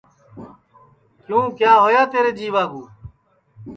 [1.25, 2.81] کیوں کیا ہوا تیرے جیوا کُو